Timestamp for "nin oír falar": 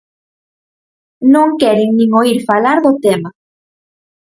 1.97-2.77